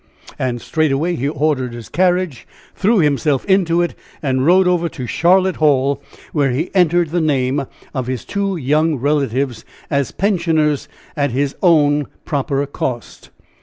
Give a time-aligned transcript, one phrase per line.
[0.39, 3.93] And straightway he ordered his carriage, threw himself into it,
[4.23, 6.01] and rode over to Charlotte Hall,
[6.33, 12.07] where he entered the name of his two young relatives as pensioners at his own
[12.25, 13.29] proper cost.